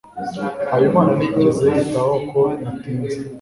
Habimana 0.71 1.11
ntiyigeze 1.13 1.65
yitaho 1.75 2.15
ko 2.31 2.41
natinze. 2.61 3.13